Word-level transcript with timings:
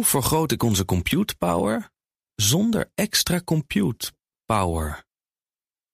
Hoe 0.00 0.08
vergroot 0.08 0.52
ik 0.52 0.62
onze 0.62 0.84
compute 0.84 1.36
power 1.36 1.90
zonder 2.34 2.90
extra 2.94 3.40
compute 3.44 4.12
power? 4.46 5.04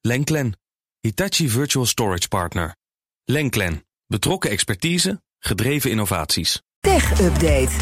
Lenklen, 0.00 0.58
Hitachi 1.00 1.48
Virtual 1.48 1.86
Storage 1.86 2.28
Partner. 2.28 2.76
Lenklen, 3.24 3.86
betrokken 4.06 4.50
expertise, 4.50 5.22
gedreven 5.38 5.90
innovaties. 5.90 6.62
Tech 6.80 7.20
Update. 7.20 7.72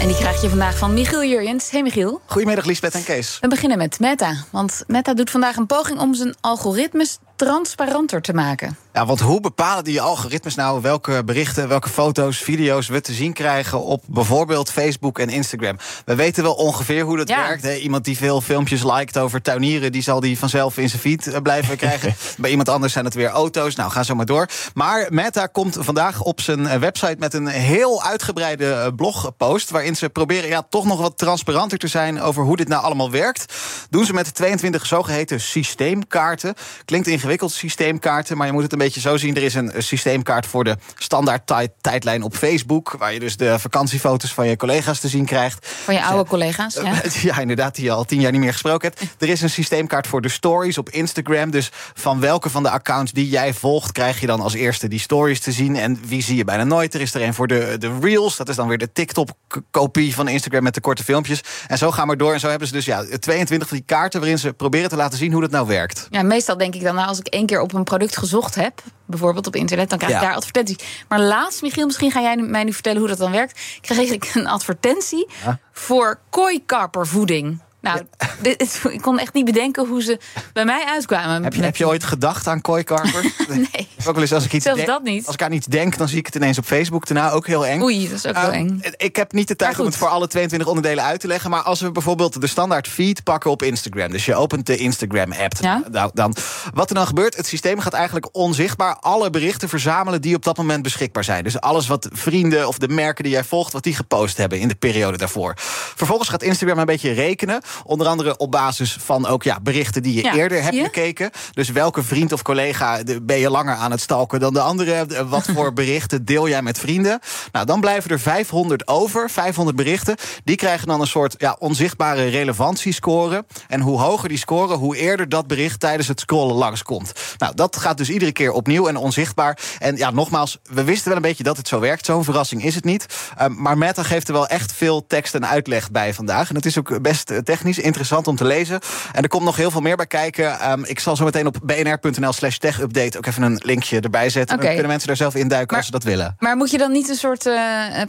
En 0.00 0.06
die 0.06 0.16
krijg 0.16 0.42
je 0.42 0.48
vandaag 0.48 0.78
van 0.78 0.94
Michiel 0.94 1.24
Jurjens. 1.24 1.70
Hey 1.70 1.82
Michiel. 1.82 2.20
Goedemiddag 2.26 2.64
Lisbeth 2.64 2.94
en 2.94 3.04
Kees. 3.04 3.38
We 3.40 3.48
beginnen 3.48 3.78
met 3.78 4.00
Meta. 4.00 4.44
Want 4.52 4.84
Meta 4.86 5.14
doet 5.14 5.30
vandaag 5.30 5.56
een 5.56 5.66
poging 5.66 6.00
om 6.00 6.14
zijn 6.14 6.34
algoritmes 6.40 7.18
transparanter 7.36 8.20
te 8.22 8.32
maken. 8.32 8.76
Ja, 8.92 9.06
want 9.06 9.20
hoe 9.20 9.40
bepalen 9.40 9.84
die 9.84 10.00
algoritmes 10.00 10.54
nou 10.54 10.82
welke 10.82 11.24
berichten, 11.24 11.68
welke 11.68 11.88
foto's, 11.88 12.38
video's 12.38 12.88
we 12.88 13.00
te 13.00 13.12
zien 13.12 13.32
krijgen 13.32 13.82
op 13.82 14.02
bijvoorbeeld 14.06 14.70
Facebook 14.70 15.18
en 15.18 15.28
Instagram? 15.28 15.76
We 16.04 16.14
weten 16.14 16.42
wel 16.42 16.54
ongeveer 16.54 17.04
hoe 17.04 17.16
dat 17.16 17.28
Ja. 17.28 17.46
werkt. 17.46 17.62
Hè? 17.62 17.74
Iemand 17.74 18.04
die 18.04 18.16
veel 18.16 18.40
filmpjes 18.40 18.82
liked 18.84 19.18
over 19.18 19.42
tuinieren, 19.42 19.92
die 19.92 20.02
zal 20.02 20.20
die 20.20 20.38
vanzelf 20.38 20.78
in 20.78 20.88
zijn 20.88 21.00
feed 21.00 21.26
eh, 21.26 21.40
blijven 21.42 21.76
krijgen. 21.76 22.14
Bij 22.38 22.50
iemand 22.50 22.68
anders 22.68 22.92
zijn 22.92 23.04
het 23.04 23.14
weer 23.14 23.28
auto's. 23.28 23.74
Nou, 23.74 23.90
ga 23.90 24.02
zo 24.02 24.14
maar 24.14 24.26
door. 24.26 24.48
Maar 24.74 25.06
Meta 25.10 25.46
komt 25.46 25.76
vandaag 25.80 26.22
op 26.22 26.40
zijn 26.40 26.66
eh, 26.66 26.78
website 26.78 27.16
met 27.18 27.34
een 27.34 27.46
heel 27.46 28.02
uitgebreide 28.02 28.72
eh, 28.72 28.86
blogpost. 28.96 29.70
Waarin 29.70 29.96
ze 29.96 30.08
proberen 30.08 30.48
ja, 30.48 30.66
toch 30.70 30.84
nog 30.84 31.00
wat 31.00 31.18
transparanter 31.18 31.78
te 31.78 31.88
zijn 31.88 32.20
over 32.20 32.42
hoe 32.44 32.56
dit 32.56 32.68
nou 32.68 32.82
allemaal 32.82 33.10
werkt. 33.10 33.54
Doen 33.90 34.04
ze 34.04 34.12
met 34.12 34.34
22 34.34 34.86
zogeheten 34.86 35.40
systeemkaarten. 35.40 36.54
Klinkt 36.84 37.06
ingewikkeld, 37.06 37.24
systeemkaarten, 37.46 38.36
maar 38.36 38.46
je 38.46 38.52
moet 38.52 38.62
het 38.62 38.72
een 38.72 38.78
beetje 38.78 39.00
zo 39.00 39.16
zien. 39.16 39.36
Er 39.36 39.42
is 39.42 39.54
een 39.54 39.72
systeemkaart 39.78 40.46
voor 40.46 40.64
de 40.64 40.76
standaard 40.98 41.46
tijd- 41.46 41.72
tijdlijn 41.80 42.22
op 42.22 42.34
Facebook. 42.36 42.94
Waar 42.98 43.12
je 43.12 43.20
dus 43.20 43.36
de 43.36 43.58
vakantiefoto's 43.58 44.32
van 44.34 44.48
je 44.48 44.56
collega's 44.56 45.00
te 45.00 45.08
zien 45.08 45.24
krijgt. 45.24 45.66
Van 45.84 45.94
je 45.94 46.02
oude 46.04 46.28
collega's. 46.28 46.74
Ja. 46.74 47.02
Eh, 47.02 47.10
Ja, 47.26 47.38
inderdaad, 47.38 47.74
die 47.74 47.84
je 47.84 47.90
al 47.90 48.04
tien 48.04 48.20
jaar 48.20 48.32
niet 48.32 48.40
meer 48.40 48.52
gesproken 48.52 48.92
hebt. 48.94 49.22
Er 49.22 49.28
is 49.28 49.42
een 49.42 49.50
systeemkaart 49.50 50.06
voor 50.06 50.20
de 50.20 50.28
stories 50.28 50.78
op 50.78 50.90
Instagram. 50.90 51.50
Dus 51.50 51.70
van 51.94 52.20
welke 52.20 52.50
van 52.50 52.62
de 52.62 52.70
accounts 52.70 53.12
die 53.12 53.28
jij 53.28 53.54
volgt, 53.54 53.92
krijg 53.92 54.20
je 54.20 54.26
dan 54.26 54.40
als 54.40 54.54
eerste 54.54 54.88
die 54.88 54.98
stories 55.00 55.40
te 55.40 55.52
zien. 55.52 55.76
En 55.76 56.00
wie 56.06 56.22
zie 56.22 56.36
je 56.36 56.44
bijna 56.44 56.64
nooit? 56.64 56.94
Er 56.94 57.00
is 57.00 57.14
er 57.14 57.22
een 57.22 57.34
voor 57.34 57.46
de, 57.46 57.76
de 57.78 57.98
Reels. 58.00 58.36
Dat 58.36 58.48
is 58.48 58.56
dan 58.56 58.68
weer 58.68 58.78
de 58.78 58.92
TikTok-kopie 58.92 60.14
van 60.14 60.28
Instagram 60.28 60.62
met 60.62 60.74
de 60.74 60.80
korte 60.80 61.04
filmpjes. 61.04 61.40
En 61.66 61.78
zo 61.78 61.90
gaan 61.90 62.08
we 62.08 62.16
door. 62.16 62.32
En 62.32 62.40
zo 62.40 62.48
hebben 62.48 62.68
ze 62.68 62.74
dus 62.74 62.84
ja, 62.84 63.04
22 63.20 63.68
van 63.68 63.76
die 63.76 63.86
kaarten 63.86 64.20
waarin 64.20 64.38
ze 64.38 64.52
proberen 64.52 64.88
te 64.88 64.96
laten 64.96 65.18
zien 65.18 65.32
hoe 65.32 65.40
dat 65.40 65.50
nou 65.50 65.66
werkt. 65.66 66.06
Ja, 66.10 66.22
meestal 66.22 66.56
denk 66.56 66.74
ik 66.74 66.82
dan, 66.82 66.94
nou, 66.94 67.08
als 67.08 67.15
ik 67.18 67.26
één 67.26 67.46
keer 67.46 67.60
op 67.60 67.72
een 67.74 67.84
product 67.84 68.16
gezocht 68.16 68.54
heb, 68.54 68.82
bijvoorbeeld 69.06 69.46
op 69.46 69.56
internet, 69.56 69.88
dan 69.90 69.98
krijg 69.98 70.14
ik 70.14 70.20
Ja. 70.20 70.26
daar 70.26 70.36
advertenties. 70.36 71.04
Maar 71.08 71.20
laatst, 71.20 71.62
Michiel, 71.62 71.86
misschien 71.86 72.10
ga 72.10 72.20
jij 72.20 72.36
mij 72.36 72.64
nu 72.64 72.72
vertellen 72.72 72.98
hoe 72.98 73.08
dat 73.08 73.18
dan 73.18 73.30
werkt. 73.30 73.60
Kreeg 73.80 74.10
ik 74.10 74.30
een 74.34 74.46
advertentie 74.46 75.28
Ja. 75.44 75.58
voor 75.72 76.18
kooikarpervoeding. 76.30 77.60
Nou, 77.86 78.00
dit, 78.42 78.80
ik 78.90 79.00
kon 79.00 79.18
echt 79.18 79.34
niet 79.34 79.44
bedenken 79.44 79.86
hoe 79.86 80.02
ze 80.02 80.18
bij 80.52 80.64
mij 80.64 80.84
uitkwamen. 80.84 81.42
Heb 81.42 81.54
je, 81.54 81.62
heb 81.62 81.76
je 81.76 81.86
ooit 81.86 82.04
gedacht 82.04 82.46
aan 82.46 82.60
kooikarper? 82.60 83.24
Nee. 83.48 83.88
Ook 84.06 84.12
wel 84.14 84.22
eens 84.22 84.32
als 84.32 84.44
ik 84.44 84.52
iets 84.52 84.64
Zelfs 84.64 84.78
denk- 84.78 84.90
dat 84.92 85.02
niet. 85.02 85.26
Als 85.26 85.34
ik 85.34 85.42
aan 85.42 85.52
iets 85.52 85.66
denk, 85.66 85.96
dan 85.96 86.08
zie 86.08 86.18
ik 86.18 86.26
het 86.26 86.34
ineens 86.34 86.58
op 86.58 86.64
Facebook. 86.64 87.06
Daarna 87.06 87.30
ook 87.30 87.46
heel 87.46 87.66
eng. 87.66 87.82
Oei, 87.82 88.08
dat 88.08 88.18
is 88.18 88.26
ook 88.26 88.34
wel 88.34 88.50
Eh, 88.50 88.58
eng. 88.58 88.80
Ik 88.96 89.16
heb 89.16 89.32
niet 89.32 89.48
de 89.48 89.56
tijd 89.56 89.78
om 89.80 89.86
het 89.86 89.96
voor 89.96 90.08
alle 90.08 90.26
22 90.26 90.68
onderdelen 90.68 91.04
uit 91.04 91.20
te 91.20 91.26
leggen. 91.26 91.50
Maar 91.50 91.62
als 91.62 91.80
we 91.80 91.90
bijvoorbeeld 91.92 92.40
de 92.40 92.46
standaard 92.46 92.88
feed 92.88 93.22
pakken 93.22 93.50
op 93.50 93.62
Instagram. 93.62 94.10
Dus 94.10 94.24
je 94.24 94.34
opent 94.34 94.66
de 94.66 94.76
Instagram-app. 94.76 95.52
Ja. 95.60 95.82
Nou, 95.90 96.10
dan, 96.14 96.36
wat 96.74 96.88
er 96.88 96.94
dan 96.94 97.06
gebeurt, 97.06 97.36
het 97.36 97.46
systeem 97.46 97.80
gaat 97.80 97.92
eigenlijk 97.92 98.28
onzichtbaar 98.32 98.96
alle 99.00 99.30
berichten 99.30 99.68
verzamelen 99.68 100.20
die 100.20 100.34
op 100.34 100.44
dat 100.44 100.56
moment 100.56 100.82
beschikbaar 100.82 101.24
zijn. 101.24 101.44
Dus 101.44 101.60
alles 101.60 101.86
wat 101.86 102.08
vrienden 102.12 102.68
of 102.68 102.78
de 102.78 102.88
merken 102.88 103.24
die 103.24 103.32
jij 103.32 103.44
volgt, 103.44 103.72
wat 103.72 103.82
die 103.82 103.94
gepost 103.94 104.36
hebben 104.36 104.58
in 104.60 104.68
de 104.68 104.74
periode 104.74 105.16
daarvoor. 105.16 105.54
Vervolgens 105.96 106.28
gaat 106.28 106.42
Instagram 106.42 106.78
een 106.78 106.84
beetje 106.86 107.12
rekenen. 107.12 107.60
Onder 107.84 108.06
andere 108.06 108.36
op 108.36 108.50
basis 108.50 108.96
van 109.00 109.26
ook 109.26 109.42
ja, 109.42 109.58
berichten 109.62 110.02
die 110.02 110.14
je 110.14 110.22
Ja, 110.22 110.34
eerder 110.34 110.62
hebt 110.62 110.74
je? 110.74 110.82
bekeken. 110.82 111.30
Dus 111.52 111.68
welke 111.68 112.02
vriend 112.02 112.32
of 112.32 112.42
collega 112.42 113.02
de- 113.02 113.22
ben 113.22 113.38
je 113.38 113.50
langer 113.50 113.74
aan 113.74 113.90
het 113.90 114.00
stalken 114.00 114.40
dan 114.40 114.52
de 114.52 114.60
andere? 114.60 115.06
De- 115.06 115.26
Wat 115.26 115.46
voor 115.54 115.72
berichten 115.82 116.24
deel 116.24 116.48
jij 116.48 116.62
met 116.62 116.78
vrienden? 116.78 117.20
Nou, 117.52 117.66
dan 117.66 117.80
blijven 117.80 118.10
er 118.10 118.20
500 118.20 118.88
over, 118.88 119.30
500 119.30 119.76
berichten. 119.76 120.16
Die 120.44 120.56
krijgen 120.56 120.86
dan 120.86 121.00
een 121.00 121.06
soort 121.06 121.34
ja, 121.38 121.56
onzichtbare 121.58 122.26
relevantiescore. 122.70 123.44
En 123.68 123.80
hoe 123.80 124.00
hoger 124.00 124.28
die 124.28 124.38
score, 124.38 124.74
hoe 124.74 124.96
eerder 124.96 125.28
dat 125.28 125.46
bericht 125.46 125.80
tijdens 125.80 126.08
het 126.08 126.20
scrollen 126.20 126.56
langskomt. 126.56 127.12
Nou, 127.38 127.54
dat 127.54 127.76
gaat 127.76 127.96
dus 127.98 128.08
iedere 128.10 128.32
keer 128.32 128.52
opnieuw 128.52 128.88
en 128.88 128.96
onzichtbaar. 128.96 129.58
En 129.78 129.96
ja, 129.96 130.10
nogmaals, 130.10 130.58
we 130.62 130.84
wisten 130.84 131.06
wel 131.08 131.16
een 131.16 131.22
beetje 131.22 131.42
dat 131.42 131.56
het 131.56 131.68
zo 131.68 131.80
werkt. 131.80 132.04
Zo'n 132.04 132.24
verrassing 132.24 132.64
is 132.64 132.74
het 132.74 132.84
niet. 132.84 133.06
Um, 133.42 133.62
maar 133.62 133.78
Meta 133.78 134.02
geeft 134.02 134.28
er 134.28 134.34
wel 134.34 134.46
echt 134.46 134.72
veel 134.72 135.06
tekst 135.06 135.34
en 135.34 135.46
uitleg 135.46 135.90
bij 135.90 136.14
vandaag. 136.14 136.48
En 136.48 136.54
het 136.54 136.66
is 136.66 136.78
ook 136.78 137.02
best 137.02 137.30
eh, 137.30 137.38
technisch 137.66 137.84
interessant 137.84 138.26
om 138.26 138.36
te 138.36 138.44
lezen. 138.44 138.80
En 139.12 139.22
er 139.22 139.28
komt 139.28 139.44
nog 139.44 139.56
heel 139.56 139.70
veel 139.70 139.80
meer 139.80 139.96
bij 139.96 140.06
kijken. 140.06 140.70
Um, 140.70 140.84
ik 140.84 141.00
zal 141.00 141.16
zo 141.16 141.24
meteen 141.24 141.46
op 141.46 141.56
bnr.nl 141.62 142.32
slash 142.32 142.56
tech-update 142.56 143.18
ook 143.18 143.26
even 143.26 143.42
een 143.42 143.60
linkje 143.64 144.00
erbij 144.00 144.30
zetten. 144.30 144.54
Oké. 144.54 144.64
Dan 144.64 144.72
kunnen 144.72 144.90
mensen 144.90 145.06
daar 145.08 145.16
zelf 145.16 145.34
induiken 145.34 145.66
Maar- 145.66 145.76
als 145.76 145.86
ze 145.86 145.92
dat 145.92 146.02
willen. 146.02 146.36
Maar 146.38 146.56
moet 146.56 146.70
je 146.70 146.78
dan 146.78 146.92
niet 146.92 147.08
een 147.08 147.14
soort 147.14 147.46
eh, 147.46 147.54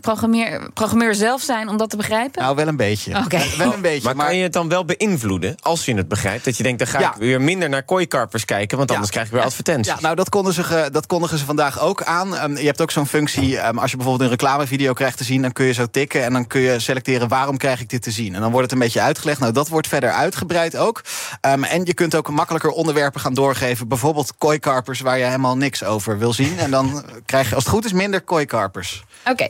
programmeer, 0.01 0.69
programmeur 0.73 1.16
zelf 1.16 1.41
zijn 1.41 1.69
om 1.69 1.78
dat 1.78 1.90
te 1.90 1.97
begrijpen? 1.97 2.41
Nou, 2.41 2.56
wel 2.56 2.68
een 2.68 2.75
beetje. 2.75 3.16
Oké. 3.25 3.41
Wel 3.57 3.73
een 3.73 3.81
beetje. 3.81 4.13
Maar, 4.13 4.25
kan 4.25 4.35
je 4.35 4.44
het 4.44 4.53
dan 4.53 4.69
wel 4.69 4.85
beïnvloeden 4.85 5.56
als 5.59 5.85
je 5.85 5.94
het 5.95 6.07
begrijpt? 6.07 6.45
Dat 6.45 6.57
je 6.57 6.63
denkt, 6.63 6.79
dan 6.79 6.88
ga 6.88 7.00
Ja. 7.00 7.07
ik 7.13 7.19
weer 7.19 7.41
minder 7.41 7.69
naar 7.69 7.84
kooikarpers 7.84 8.45
kijken... 8.45 8.78
want 8.78 8.89
Ja. 8.89 8.95
anders 8.95 9.13
krijg 9.13 9.28
ik 9.28 9.34
weer 9.34 9.44
advertenties. 9.44 9.94
Ja, 9.94 10.00
nou, 10.01 10.16
dat 10.16 10.29
kondigen, 10.29 10.66
ze, 10.66 10.89
dat 10.91 11.06
kondigen 11.06 11.38
ze 11.38 11.45
vandaag 11.45 11.79
ook 11.79 12.03
aan. 12.03 12.35
Ehm, 12.35 12.57
je 12.57 12.66
hebt 12.66 12.81
ook 12.81 12.91
zo'n 12.91 13.07
functie, 13.07 13.57
ehm, 13.57 13.78
als 13.78 13.91
je 13.91 13.97
bijvoorbeeld 13.97 14.29
een 14.31 14.38
reclamevideo 14.38 14.94
krijgt 14.94 15.18
te 15.18 15.24
zien... 15.24 15.41
dan 15.41 15.51
kun 15.51 15.66
je 15.66 15.74
zo 15.74 15.85
tikken 15.91 16.24
en 16.24 16.34
dan 16.34 16.47
kun 16.47 16.62
je 16.62 16.79
selecteren 16.79 17.28
waarom 17.28 17.57
krijg 17.57 17.79
ik 17.81 17.89
dit 17.89 18.01
te 18.01 18.12
zien. 18.12 18.35
En 18.35 18.41
dan 18.41 18.51
wordt 18.51 18.63
het 18.63 18.72
een 18.72 18.84
beetje 18.85 19.01
uitgelegd. 19.01 19.39
Nou, 19.39 19.46
dat 19.51 19.67
wordt 19.67 19.87
verder 19.87 20.11
uitgebreid 20.11 20.77
ook. 20.77 21.01
Ehm, 21.41 21.63
en 21.63 21.85
je 21.85 21.93
kunt 21.93 22.15
ook 22.15 22.29
makkelijker 22.29 22.69
onderwerpen 22.69 23.21
gaan 23.21 23.33
doorgeven. 23.33 23.87
Bijvoorbeeld 23.87 24.33
kooikarpers 24.37 24.99
waar 24.99 25.17
je 25.17 25.23
helemaal 25.23 25.57
niks 25.57 25.83
over 25.83 26.17
wil 26.17 26.33
zien. 26.33 26.59
En 26.59 26.71
dan 26.71 27.03
krijg 27.25 27.49
je, 27.49 27.55
als 27.55 27.63
het 27.63 27.73
goed 27.73 27.85
is, 27.85 27.93
minder 27.93 28.21
kooikarpers. 28.21 29.03
Oké. 29.25 29.47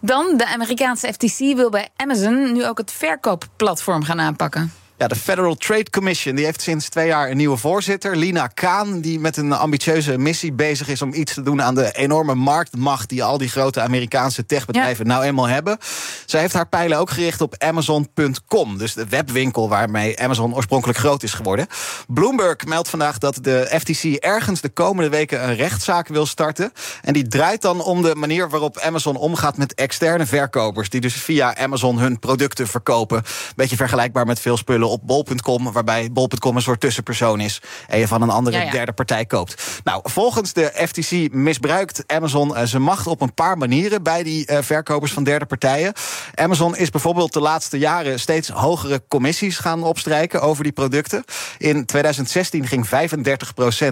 Dan 0.00 0.34
de 0.36 0.46
Amerikaanse 0.46 1.12
FTC 1.12 1.38
wil 1.38 1.70
bij 1.70 1.88
Amazon 1.96 2.52
nu 2.52 2.66
ook 2.66 2.78
het 2.78 2.92
verkoopplatform 2.92 4.02
gaan 4.02 4.20
aanpakken. 4.20 4.72
Ja, 5.04 5.10
de 5.10 5.16
Federal 5.16 5.54
Trade 5.54 5.90
Commission 5.90 6.34
die 6.34 6.44
heeft 6.44 6.62
sinds 6.62 6.88
twee 6.88 7.06
jaar 7.06 7.30
een 7.30 7.36
nieuwe 7.36 7.56
voorzitter, 7.56 8.16
Lina 8.16 8.46
Kaan, 8.46 9.00
die 9.00 9.20
met 9.20 9.36
een 9.36 9.52
ambitieuze 9.52 10.18
missie 10.18 10.52
bezig 10.52 10.88
is 10.88 11.02
om 11.02 11.14
iets 11.14 11.34
te 11.34 11.42
doen 11.42 11.62
aan 11.62 11.74
de 11.74 11.92
enorme 11.92 12.34
marktmacht 12.34 13.08
die 13.08 13.24
al 13.24 13.38
die 13.38 13.48
grote 13.48 13.80
Amerikaanse 13.80 14.46
techbedrijven 14.46 15.06
nou 15.06 15.24
eenmaal 15.24 15.48
hebben. 15.48 15.78
Zij 16.26 16.40
heeft 16.40 16.54
haar 16.54 16.68
pijlen 16.68 16.98
ook 16.98 17.10
gericht 17.10 17.40
op 17.40 17.54
Amazon.com, 17.58 18.78
dus 18.78 18.94
de 18.94 19.06
webwinkel 19.08 19.68
waarmee 19.68 20.20
Amazon 20.20 20.54
oorspronkelijk 20.54 20.98
groot 20.98 21.22
is 21.22 21.32
geworden. 21.32 21.66
Bloomberg 22.08 22.64
meldt 22.64 22.88
vandaag 22.88 23.18
dat 23.18 23.38
de 23.40 23.78
FTC 23.78 24.04
ergens 24.14 24.60
de 24.60 24.68
komende 24.68 25.10
weken 25.10 25.48
een 25.48 25.56
rechtszaak 25.56 26.08
wil 26.08 26.26
starten. 26.26 26.72
En 27.02 27.12
die 27.12 27.28
draait 27.28 27.62
dan 27.62 27.82
om 27.82 28.02
de 28.02 28.14
manier 28.14 28.48
waarop 28.48 28.78
Amazon 28.78 29.16
omgaat 29.16 29.56
met 29.56 29.74
externe 29.74 30.26
verkopers, 30.26 30.90
die 30.90 31.00
dus 31.00 31.14
via 31.14 31.56
Amazon 31.56 31.98
hun 31.98 32.18
producten 32.18 32.66
verkopen. 32.66 33.22
Beetje 33.56 33.76
vergelijkbaar 33.76 34.26
met 34.26 34.40
veel 34.40 34.56
spullen 34.56 34.92
op 34.94 35.06
bol.com, 35.06 35.72
waarbij 35.72 36.12
bol.com 36.12 36.56
een 36.56 36.62
soort 36.62 36.80
tussenpersoon 36.80 37.40
is 37.40 37.62
en 37.88 37.98
je 37.98 38.08
van 38.08 38.22
een 38.22 38.30
andere 38.30 38.56
Ja, 38.56 38.62
ja. 38.62 38.70
derde 38.70 38.92
partij 38.92 39.24
koopt. 39.24 39.62
Nou, 39.84 40.00
volgens 40.02 40.52
de 40.52 40.72
FTC 40.86 41.32
misbruikt 41.32 42.04
Amazon 42.06 42.56
eh, 42.56 42.66
zijn 42.66 42.82
macht 42.82 43.06
op 43.06 43.20
een 43.20 43.34
paar 43.34 43.58
manieren 43.58 44.02
bij 44.02 44.22
die 44.22 44.46
eh, 44.46 44.58
verkopers 44.62 45.12
van 45.12 45.24
derde 45.24 45.46
partijen. 45.46 45.92
Amazon 46.34 46.76
is 46.76 46.90
bijvoorbeeld 46.90 47.32
de 47.32 47.40
laatste 47.40 47.78
jaren 47.78 48.20
steeds 48.20 48.48
hogere 48.48 49.02
commissies 49.08 49.58
gaan 49.58 49.82
opstrijken 49.82 50.42
over 50.42 50.62
die 50.62 50.72
producten. 50.72 51.24
In 51.58 51.86
2016 51.86 52.66
ging 52.66 52.86
35% 52.86 52.90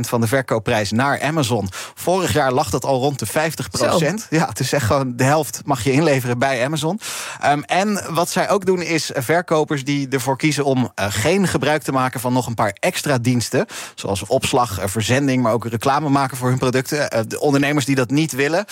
van 0.01 0.21
de 0.21 0.27
verkoopprijs 0.27 0.91
naar 0.91 1.23
Amazon. 1.23 1.69
Vorig 1.95 2.33
jaar 2.33 2.53
lag 2.53 2.71
dat 2.71 2.85
al 2.85 3.01
rond 3.01 3.19
de 3.19 3.27
50%. 3.27 4.29
Ja, 4.31 4.47
het 4.49 4.61
is 4.61 4.73
echt 4.73 4.87
gewoon 4.87 5.17
de 5.17 5.25
helft 5.25 5.61
mag 5.65 5.85
je 5.85 5.93
inleveren 5.93 6.39
bij 6.39 6.65
Amazon. 6.65 7.01
Ehm, 7.41 7.61
en 7.61 8.05
wat 8.11 8.31
zij 8.31 8.51
ook 8.51 8.67
doen 8.67 8.83
is 8.83 9.11
verkopers 9.15 9.85
die 9.85 10.09
ervoor 10.09 10.37
kiezen 10.37 10.65
om 10.65 10.82
eh, 10.95 11.07
geen 11.09 11.49
gebruik 11.49 11.83
te 11.83 11.93
maken 11.93 12.21
van 12.21 12.33
nog 12.33 12.47
een 12.47 12.55
paar 12.55 12.77
extra 12.81 13.19
diensten. 13.19 13.67
Zoals 13.95 14.27
opslag, 14.27 14.79
eh, 14.79 14.89
verzending, 14.89 15.43
maar 15.43 15.53
ook 15.53 15.67
reclame 15.67 16.09
maken 16.09 16.37
voor 16.37 16.49
hun 16.49 16.59
producten. 16.59 17.11
Eh, 17.11 17.21
de 17.29 17.41
ondernemers 17.41 17.85
die 17.85 17.95
dat 17.95 18.11
niet 18.11 18.33
willen, 18.33 18.65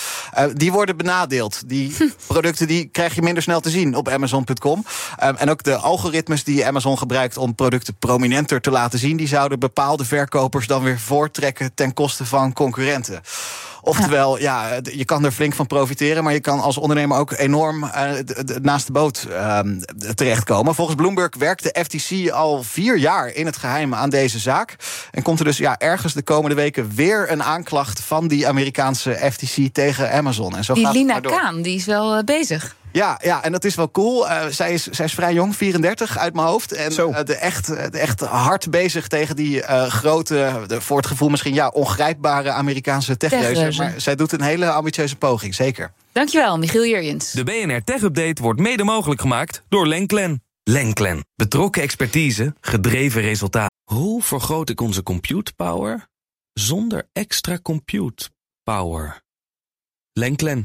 die 0.54 0.72
worden 0.72 0.96
benadeeld. 0.96 1.68
Die 1.68 1.96
producten 2.26 2.66
die 2.66 2.86
krijg 2.86 3.14
je 3.14 3.22
minder 3.22 3.42
snel 3.42 3.60
te 3.60 3.70
zien 3.70 3.94
op 3.94 4.08
Amazon.com. 4.08 4.84
En 5.16 5.50
ook 5.50 5.62
de 5.62 5.76
algoritmes 5.76 6.44
die 6.44 6.66
Amazon 6.66 6.98
gebruikt 6.98 7.36
om 7.36 7.54
producten 7.54 7.96
prominenter 7.98 8.60
te 8.60 8.70
laten 8.70 8.98
zien, 8.98 9.16
die 9.16 9.28
zouden 9.28 9.58
bepaalde 9.58 10.04
verkopers 10.04 10.66
dan 10.66 10.82
weer 10.82 10.98
voortrekken 10.98 11.74
ten 11.74 11.94
koste 11.94 12.24
van 12.24 12.52
concurrenten. 12.52 13.20
Oftewel, 13.82 14.38
ja, 14.38 14.80
je 14.92 15.04
kan 15.04 15.24
er 15.24 15.32
flink 15.32 15.54
van 15.54 15.66
profiteren, 15.66 16.24
maar 16.24 16.32
je 16.32 16.40
kan 16.40 16.60
als 16.60 16.76
ondernemer 16.78 17.18
ook 17.18 17.32
enorm 17.32 17.84
eh, 17.84 18.10
naast 18.62 18.86
de 18.86 18.92
boot 18.92 19.26
d- 19.98 20.16
terechtkomen. 20.16 20.74
Volgens 20.74 20.96
Bloomberg 20.96 21.30
werkt 21.38 21.62
de 21.62 21.84
FTC 21.84 22.30
al 22.30 22.62
vier 22.62 22.98
jaar 22.98 23.28
in 23.28 23.46
het 23.46 23.56
geheim 23.56 23.94
aan 23.94 24.10
deze 24.10 24.38
zaak. 24.38 24.76
En 25.10 25.22
komt 25.22 25.38
er 25.38 25.44
dus 25.44 25.56
ja, 25.58 25.78
ergens 25.78 26.12
de 26.12 26.22
komende 26.22 26.56
weken 26.56 26.92
weer 26.94 27.30
een 27.32 27.42
aanklacht 27.42 28.00
van 28.00 28.28
die 28.28 28.48
Amerikaanse 28.48 29.30
FTC 29.32 29.72
tegen 29.72 30.12
Amazon. 30.12 30.56
En 30.56 30.64
zo 30.64 30.74
Die 30.74 30.84
gaat 30.84 30.94
Lina. 30.94 31.20
Kaan, 31.20 31.62
die 31.62 31.76
is 31.76 31.84
wel 31.84 32.16
eh, 32.16 32.24
bezig. 32.24 32.76
Ja, 32.92 33.18
ja, 33.22 33.44
en 33.44 33.52
dat 33.52 33.64
is 33.64 33.74
wel 33.74 33.90
cool. 33.90 34.26
Uh, 34.26 34.46
zij, 34.46 34.72
is, 34.72 34.86
zij 34.86 35.04
is 35.04 35.14
vrij 35.14 35.32
jong, 35.32 35.56
34 35.56 36.18
uit 36.18 36.34
mijn 36.34 36.46
hoofd. 36.46 36.72
En 36.72 36.92
uh, 36.92 37.18
de 37.24 37.34
echt, 37.34 37.66
de 37.66 37.98
echt 37.98 38.20
hard 38.20 38.70
bezig 38.70 39.08
tegen 39.08 39.36
die 39.36 39.56
uh, 39.56 39.86
grote, 39.86 40.64
de, 40.66 40.80
voor 40.80 40.96
het 40.96 41.06
gevoel 41.06 41.28
misschien 41.28 41.54
ja, 41.54 41.68
ongrijpbare 41.68 42.50
Amerikaanse 42.50 43.16
techreuzen. 43.16 43.76
Maar 43.76 43.94
zij 43.96 44.16
doet 44.16 44.32
een 44.32 44.42
hele 44.42 44.70
ambitieuze 44.70 45.16
poging, 45.16 45.54
zeker. 45.54 45.92
Dankjewel, 46.12 46.58
Michiel 46.58 46.84
Jurjens. 46.84 47.32
De 47.32 47.44
BNR 47.44 47.84
Tech 47.84 48.02
Update 48.02 48.42
wordt 48.42 48.60
mede 48.60 48.84
mogelijk 48.84 49.20
gemaakt 49.20 49.62
door 49.68 49.86
Lenklen. 49.86 50.42
Lenklen. 50.62 51.24
Betrokken 51.36 51.82
expertise, 51.82 52.54
gedreven 52.60 53.20
resultaat. 53.20 53.70
Hoe 53.84 54.22
vergroot 54.22 54.68
ik 54.68 54.80
onze 54.80 55.02
compute 55.02 55.52
power 55.56 56.06
zonder 56.52 57.08
extra 57.12 57.58
compute 57.62 58.30
power? 58.62 59.22
Lenklen. 60.12 60.64